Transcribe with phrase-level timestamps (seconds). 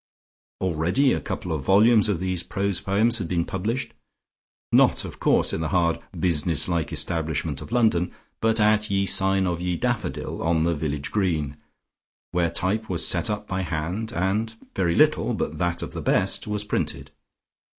[0.61, 3.93] Already a couple of volumes of these prose poems had been published,
[4.71, 9.45] not of course in the hard business like establishment of London, but at "Ye Sign
[9.45, 11.55] of ye Daffodil," on the village green,
[12.31, 16.47] where type was set up by hand, and very little, but that of the best,
[16.47, 17.11] was printed.